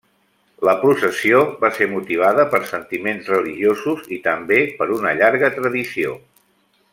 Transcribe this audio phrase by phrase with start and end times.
[0.67, 6.17] La processió va ser motivada per sentiments religiosos i també per una llarga tradició.